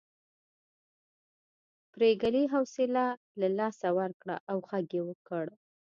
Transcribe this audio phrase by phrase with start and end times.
[1.93, 3.05] پريګلې حوصله
[3.39, 5.45] له لاسه ورکړه او غږ یې کړ